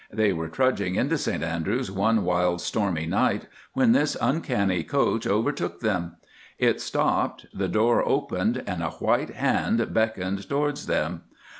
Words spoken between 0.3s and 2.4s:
were trudging into St Andrews one